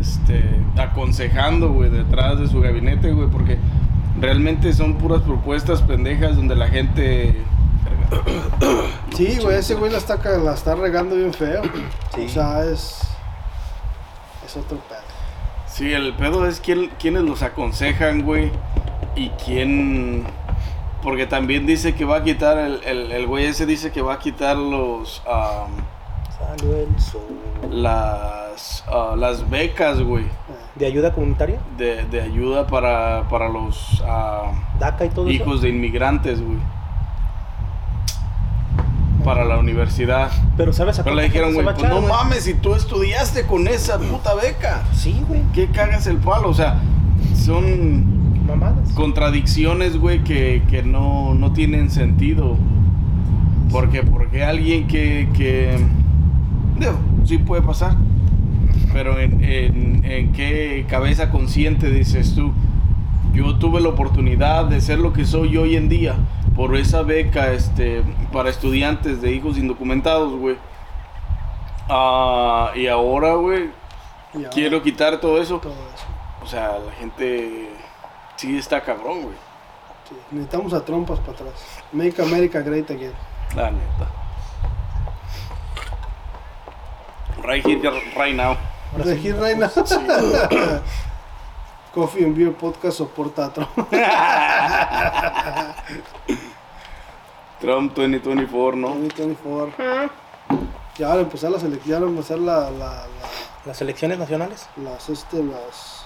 [0.00, 0.44] este
[0.76, 3.58] aconsejando, güey, detrás de su gabinete, güey, porque
[4.20, 7.36] realmente son puras propuestas pendejas donde la gente
[9.16, 11.62] Sí, güey, ese güey la está, la está regando bien feo.
[12.14, 12.26] Sí.
[12.26, 13.00] O sea, es.
[14.46, 14.98] Es otro pedo.
[15.66, 18.50] Sí, el pedo es quién, quiénes los aconsejan, güey,
[19.14, 20.24] y quién
[21.02, 24.14] porque también dice que va a quitar el, el, el güey ese dice que va
[24.14, 25.22] a quitar los
[26.38, 27.22] Salió el sol.
[27.70, 30.24] las ah, las becas, güey,
[30.76, 31.58] ¿De ayuda comunitaria?
[31.76, 35.34] de, de ayuda para, para los ah, DACA y todo eso.
[35.42, 36.58] hijos de inmigrantes, güey.
[39.24, 40.30] Para la universidad.
[40.56, 43.98] Pero ¿sabes a Pero le dijeron, güey, pues no mames, si tú estudiaste con esa
[43.98, 44.84] puta beca.
[44.94, 45.42] Sí, güey.
[45.52, 46.48] ¿Qué cagas el palo?
[46.48, 46.80] O sea,
[47.34, 48.17] son
[48.48, 48.92] Mamadas.
[48.92, 52.56] contradicciones, güey, que, que no, no tienen sentido.
[53.70, 55.78] Porque, porque alguien que, que
[56.78, 57.96] digo, sí puede pasar.
[58.92, 62.52] Pero en, en, en qué cabeza consciente dices tú,
[63.34, 66.14] yo tuve la oportunidad de ser lo que soy hoy en día
[66.56, 70.56] por esa beca este, para estudiantes de hijos indocumentados, güey.
[71.88, 73.70] Ah, y ahora, güey,
[74.52, 75.58] quiero quitar todo eso.
[75.58, 76.06] todo eso.
[76.42, 77.68] O sea, la gente
[78.38, 79.34] sí está cabrón, güey.
[80.08, 81.52] Sí, Necesitamos a trompas para atrás.
[81.92, 83.12] Make America Great Again.
[83.54, 84.08] La neta.
[87.42, 88.56] Right here, right now.
[89.04, 89.10] Sí.
[89.10, 89.68] aquí, Reina.
[89.68, 89.96] Sí.
[91.94, 93.70] Coffee and Beer Podcast soporta a Trump.
[97.60, 98.88] Trump 2024, ¿no?
[98.88, 100.10] 2024.
[100.96, 103.06] Ya van a empezar las elecciones, ya van a empezar la, la, la-
[103.64, 104.68] Las elecciones nacionales.
[104.76, 105.97] las, este, las,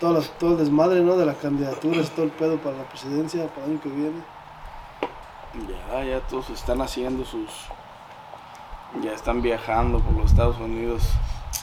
[0.00, 1.16] todo, las- todo el desmadre, ¿no?
[1.16, 4.22] De las candidaturas, todo el pedo para la presidencia, para el año que viene.
[5.90, 7.48] Ya, ya todos están haciendo sus.
[9.02, 11.02] Ya están viajando por los Estados Unidos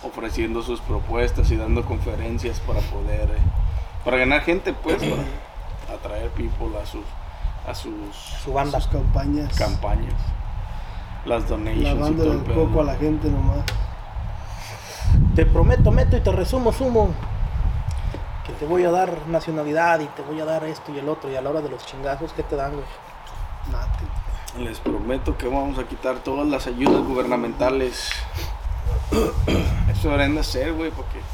[0.04, 3.30] ofreciendo sus propuestas y dando conferencias para poder.
[3.30, 3.38] eh,
[4.04, 7.06] para ganar gente, pues, para atraer people a sus,
[7.68, 7.94] a sus
[8.44, 8.82] Su banda.
[8.82, 9.56] Sus campañas.
[9.58, 10.14] campañas.
[11.26, 13.64] Las donations Lavándole el coco a la gente nomás.
[15.36, 17.14] Te prometo, meto y te resumo, sumo.
[18.46, 21.32] Que te voy a dar nacionalidad y te voy a dar esto y el otro.
[21.32, 22.86] Y a la hora de los chingazos, ¿qué te dan, güey?
[23.72, 24.06] Mate.
[24.60, 28.12] Les prometo que vamos a quitar todas las ayudas gubernamentales.
[29.92, 31.20] Eso deberían de hacer, güey, porque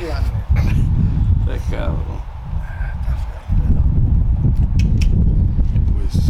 [0.00, 2.20] está cabrón.
[5.94, 6.26] Pues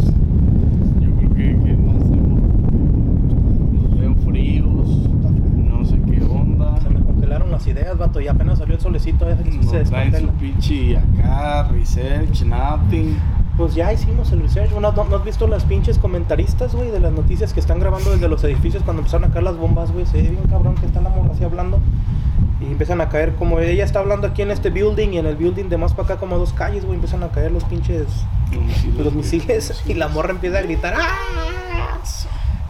[0.99, 2.41] yo creo que, que no hacemos.
[3.71, 4.87] Nos ven fríos,
[5.55, 6.81] no sé qué onda.
[6.81, 8.19] Se me congelaron las ideas, vato.
[8.19, 8.59] Y apenas
[9.29, 13.17] el solecito, ya se traen su pinche acá, research, nothing.
[13.57, 14.71] Pues ya hicimos el research.
[14.71, 18.11] ¿No, no, no has visto las pinches comentaristas, güey, de las noticias que están grabando
[18.11, 20.05] desde los edificios cuando empezaron a caer las bombas, güey?
[20.05, 21.79] Se ve bien cabrón que está la morra así hablando.
[22.61, 25.35] Y empiezan a caer como ella está hablando aquí en este building y en el
[25.35, 28.05] building de más para acá como dos calles, güey, empiezan a caer los pinches
[28.51, 28.97] Los misiles.
[29.05, 31.99] los misiles y la morra empieza a gritar ¡Ah!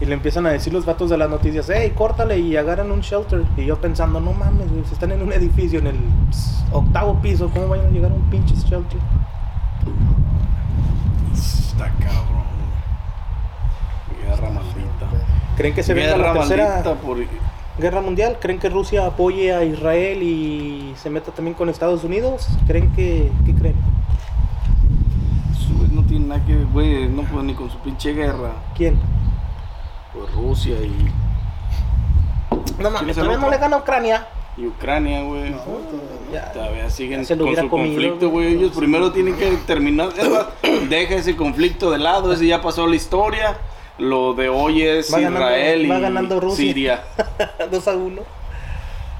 [0.02, 3.02] Y le empiezan a decir los vatos de las noticias, hey, córtale y agarran un
[3.02, 3.44] shelter.
[3.56, 5.96] Y yo pensando, no mames, güey, si están en un edificio en el
[6.32, 8.98] pss, octavo piso, ¿cómo vayan a llegar a un pinche shelter?
[11.32, 12.42] Está cabrón.
[14.26, 15.06] Guerra maldita.
[15.56, 16.82] ¿Creen que se venga la tercera?
[16.82, 17.18] por...
[17.78, 18.38] guerra mundial?
[18.40, 22.48] ¿Creen que Rusia apoye a Israel y se meta también con Estados Unidos?
[22.66, 23.76] ¿Creen que, qué creen?
[25.92, 28.50] No tiene nada que ver, güey, no puede ni con su pinche guerra.
[28.74, 28.98] ¿Quién?
[30.22, 31.10] Pues Rusia y,
[32.80, 34.26] No mames, ¿Quieres todavía no le gana a Ucrania.
[34.56, 35.50] y Ucrania, güey.
[35.50, 35.58] No,
[36.52, 38.54] todavía siguen Ya con su comido, conflicto, güey.
[38.54, 40.10] Ellos primero tienen que terminar.
[40.88, 43.56] deja ese conflicto de lado, ese ya pasó la historia.
[43.98, 46.56] Lo de hoy es Va Israel y Rusia.
[46.56, 47.02] Siria.
[47.70, 48.22] 2 a 1.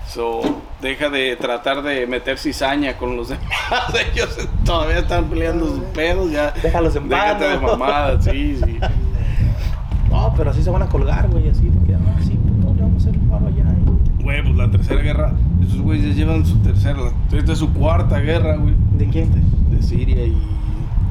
[0.09, 0.41] So,
[0.81, 3.93] deja de tratar de meter cizaña con los demás.
[4.13, 6.53] Ellos todavía están peleando sus pedos, ya.
[6.63, 8.79] Déjalos en paz, Déjate de mamadas, sí, sí.
[10.13, 11.69] No, pero así se van a colgar, güey, así.
[11.69, 13.65] de que, ah, sí, puto, le vamos a hacer el paro allá.
[14.19, 16.99] y- Güey, pues la tercera guerra, esos güeyes ya llevan su tercera,
[17.33, 18.75] esta es su cuarta guerra, güey.
[18.99, 19.31] ¿De quién?
[19.71, 20.37] De Siria y.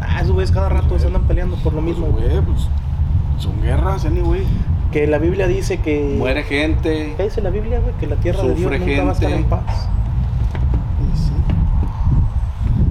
[0.01, 2.05] Ah, esos güeyes cada rato se andan peleando por lo mismo.
[2.07, 2.67] Pues, güey, pues
[3.39, 4.43] son guerras, anyway.
[4.91, 6.15] Que la Biblia dice que.
[6.17, 7.13] Muere gente.
[7.17, 7.93] ¿Qué dice la Biblia, güey?
[7.99, 9.43] Que la tierra de Dios nunca va a estar gente.
[9.43, 9.87] en paz.
[11.15, 11.31] Sí,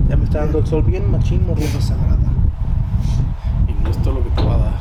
[0.09, 1.61] Ya me está dando el sol bien machín, morro.
[1.61, 2.19] tierra sagrada.
[3.69, 4.81] Y no es todo lo que te va a dar.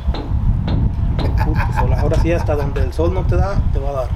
[1.46, 1.92] Puto sol.
[2.10, 4.08] Ahora sí, hasta donde el sol no te da, te va a dar.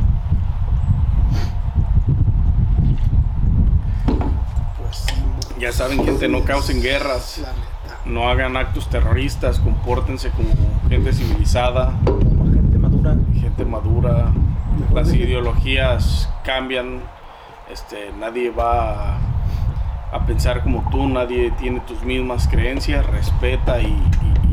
[4.78, 5.07] Pues
[5.61, 7.40] Ya saben, gente, no causen guerras.
[8.05, 9.61] No hagan actos terroristas.
[9.61, 10.49] Compórtense como
[10.88, 13.14] gente civilizada, Como gente madura.
[13.40, 14.32] gente madura.
[14.92, 16.99] Las ideologías cambian.
[17.70, 19.18] Este, nadie va a,
[20.12, 21.07] a pensar como tú.
[21.09, 23.07] Nadie tiene tus mismas creencias.
[23.07, 24.43] Respeta y, y-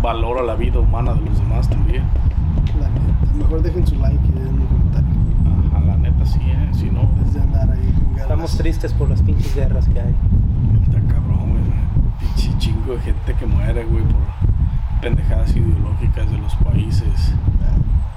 [0.00, 2.04] y valora la vida humana de los demás también.
[2.80, 3.34] La neta.
[3.36, 5.08] Mejor dejen su like y den un comentario.
[5.68, 6.68] Ajá, la neta sí, ¿eh?
[6.72, 8.22] Si no, En vez de andar ahí con ganas.
[8.22, 10.14] Estamos tristes por las pinches guerras que hay.
[10.82, 11.62] Está cabrón, güey.
[12.20, 17.34] Pinche chingo de gente que muere, güey, por pendejadas ideológicas de los países.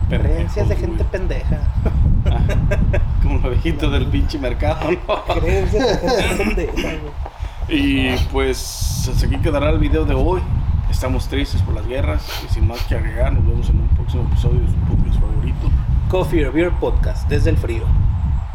[0.09, 1.09] Creencias de gente güey.
[1.09, 1.57] pendeja.
[3.23, 5.39] Como los viejitos del pinche mercado, ¿no?
[5.39, 7.33] Creencias de gente pendeja, güey.
[7.69, 10.41] Y pues hasta aquí quedará el video de hoy.
[10.93, 14.23] Estamos tristes por las guerras y sin más que agregar, nos vemos en un próximo
[14.31, 15.71] episodio de su podcast favorito.
[16.07, 17.83] Coffee or Beer Podcast, desde el frío.